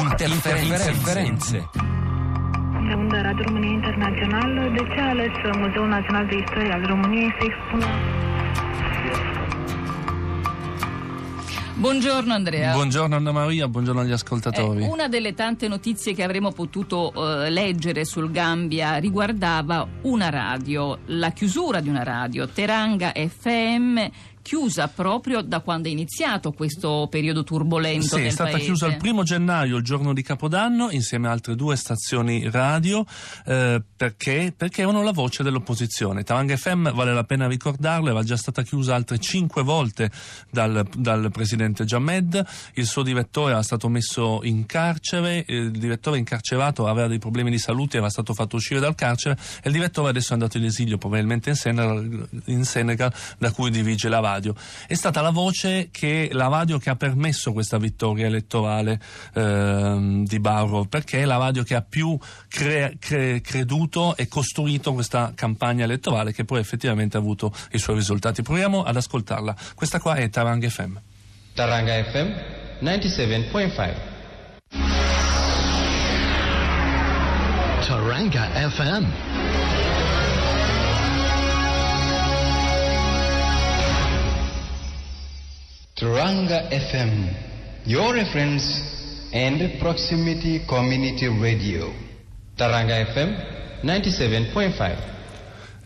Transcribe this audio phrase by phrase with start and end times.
[0.00, 0.90] Interferenze.
[0.90, 1.68] Interferenze.
[2.88, 7.44] Segunda Radio România Internațională, de ce a ales Muzeul Național de Istorie al României să
[7.50, 7.86] expună
[11.78, 12.72] Buongiorno Andrea.
[12.72, 14.82] Buongiorno Anna Maria, buongiorno agli ascoltatori.
[14.82, 20.98] Eh, una delle tante notizie che avremmo potuto eh, leggere sul Gambia riguardava una radio,
[21.06, 23.98] la chiusura di una radio, Teranga FM
[24.46, 28.66] chiusa proprio da quando è iniziato questo periodo turbolento sì, è stata paese.
[28.66, 33.04] chiusa il primo gennaio, il giorno di Capodanno, insieme a altre due stazioni radio,
[33.44, 34.54] eh, perché?
[34.56, 36.22] perché erano la voce dell'opposizione.
[36.22, 40.12] Taranga FM, vale la pena ricordarlo, era già stata chiusa altre cinque volte
[40.48, 46.86] dal, dal presidente Jamed, il suo direttore era stato messo in carcere, il direttore incarcerato
[46.86, 50.30] aveva dei problemi di salute, era stato fatto uscire dal carcere e il direttore adesso
[50.30, 54.34] è andato in esilio, probabilmente in Senegal, in Senegal da cui dirige la radio.
[54.86, 59.00] È stata la voce che la radio che ha permesso questa vittoria elettorale
[59.34, 64.92] ehm, di Barrow, perché è la radio che ha più cre- cre- creduto e costruito
[64.92, 68.42] questa campagna elettorale che poi effettivamente ha avuto i suoi risultati.
[68.42, 69.56] Proviamo ad ascoltarla.
[69.74, 70.96] Questa qua è Tarang FM.
[71.54, 72.28] Taranga FM
[72.82, 73.94] 97.5.
[77.86, 79.85] Taranga FM.
[86.26, 87.12] Taranga FM,
[87.84, 88.66] your reference
[89.32, 91.92] and proximity community radio.
[92.58, 93.30] Taranga FM
[93.84, 95.15] 97.5.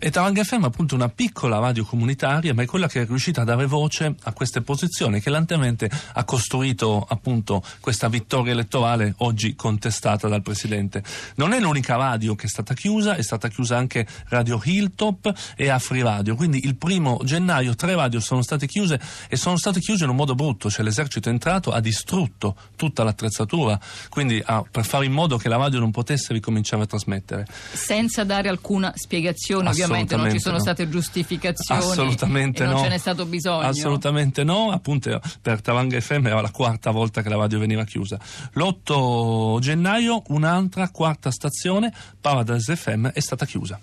[0.03, 3.43] E Taranga FM è appunto una piccola radio comunitaria, ma è quella che è riuscita
[3.43, 9.55] a dare voce a queste posizioni, che lentamente ha costruito appunto questa vittoria elettorale oggi
[9.55, 11.05] contestata dal Presidente.
[11.35, 15.69] Non è l'unica radio che è stata chiusa, è stata chiusa anche Radio Hilltop e
[15.69, 18.99] Afri Radio, quindi il primo gennaio tre radio sono state chiuse
[19.29, 23.05] e sono state chiuse in un modo brutto, cioè l'esercito è entrato, ha distrutto tutta
[23.05, 27.47] l'attrezzatura, quindi ha- per fare in modo che la radio non potesse ricominciare a trasmettere.
[27.75, 30.61] Senza dare alcuna spiegazione, ovviamente non ci sono no.
[30.61, 32.83] state giustificazioni Assolutamente e non no.
[32.83, 33.67] ce n'è stato bisogno.
[33.67, 38.19] Assolutamente no, appunto per Taranga FM era la quarta volta che la radio veniva chiusa.
[38.55, 43.79] L'8 gennaio un'altra quarta stazione, Paradise FM, è stata chiusa.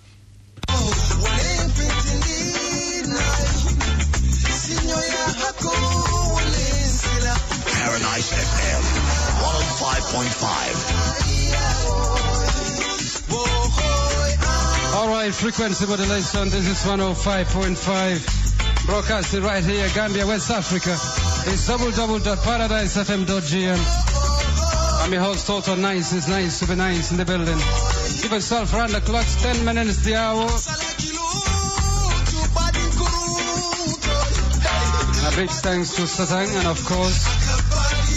[8.18, 8.82] Paradise FM
[9.40, 10.67] 105.5.
[15.28, 16.48] Right, frequency modulation.
[16.48, 18.86] This is 105.5.
[18.86, 20.92] Broadcasting right here, Gambia, West Africa.
[21.52, 23.78] It's www.paradisefm.gm.
[25.04, 26.14] I'm your host, Total Nice.
[26.14, 27.58] It's nice to be nice in the building.
[28.22, 30.48] Give yourself round the clock, 10 minutes the hour.
[35.12, 37.67] And a big thanks to Satang and of course.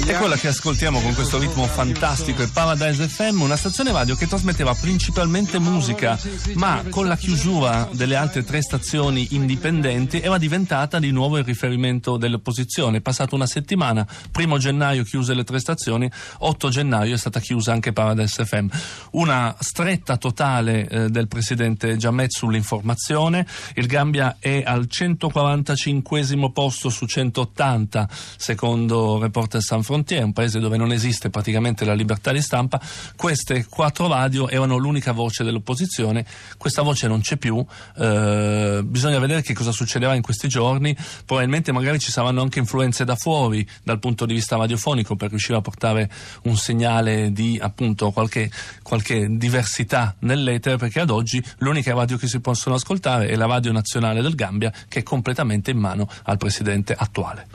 [0.05, 4.27] È quella che ascoltiamo con questo ritmo fantastico è Paradise FM, una stazione radio che
[4.27, 6.19] trasmetteva principalmente musica,
[6.55, 12.17] ma con la chiusura delle altre tre stazioni indipendenti era diventata di nuovo il riferimento
[12.17, 12.97] dell'opposizione.
[12.97, 17.71] È passata una settimana, primo gennaio chiuse le tre stazioni, 8 gennaio è stata chiusa
[17.71, 18.67] anche Paradise FM.
[19.11, 23.45] Una stretta totale eh, del presidente Jamet sull'informazione,
[23.75, 30.77] il Gambia è al 145 posto su 180 secondo Reporter San Frontier, un paese dove
[30.77, 32.79] non esiste praticamente la libertà di stampa,
[33.17, 36.25] queste quattro radio erano l'unica voce dell'opposizione,
[36.57, 37.63] questa voce non c'è più,
[37.97, 43.03] eh, bisogna vedere che cosa succederà in questi giorni, probabilmente magari ci saranno anche influenze
[43.03, 46.09] da fuori dal punto di vista radiofonico per riuscire a portare
[46.43, 48.49] un segnale di appunto qualche,
[48.83, 53.73] qualche diversità nell'etere, perché ad oggi l'unica radio che si possono ascoltare è la radio
[53.73, 57.47] nazionale del Gambia che è completamente in mano al presidente attuale.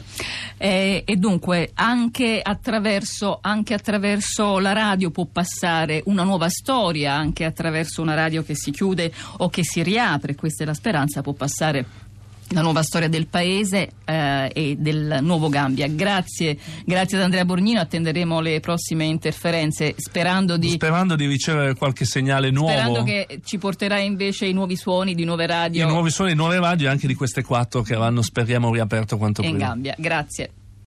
[0.59, 7.45] Eh, e dunque anche attraverso, anche attraverso la radio può passare una nuova storia, anche
[7.45, 11.33] attraverso una radio che si chiude o che si riapre, questa è la speranza, può
[11.33, 12.05] passare
[12.51, 15.89] la nuova storia del paese eh, e del nuovo Gambia.
[15.89, 20.71] Grazie, grazie ad Andrea Borgnino, attenderemo le prossime interferenze sperando di...
[20.71, 22.71] Sperando di ricevere qualche segnale nuovo.
[22.71, 26.59] Sperando che ci porterà invece i nuovi suoni di nuove I radio nuovi suoni, nuove
[26.61, 29.67] radio e anche di queste quattro che avranno, speriamo, riaperto quanto in prima.
[29.67, 29.95] Gambia.
[29.99, 30.51] Grazie.